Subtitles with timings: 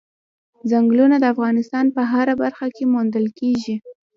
[0.69, 3.75] ځنګلونه د افغانستان په هره برخه کې موندل کېږي.